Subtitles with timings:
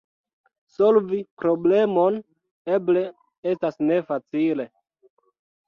[0.77, 2.17] Solvi problemon
[2.79, 3.05] eble
[3.55, 4.69] estas nefacile.